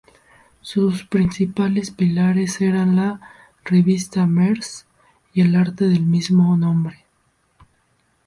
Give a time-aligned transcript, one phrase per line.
[0.61, 3.21] Sus principales pilares eran la
[3.63, 4.87] revista "Merz"
[5.31, 7.05] y el arte del mismo nombre.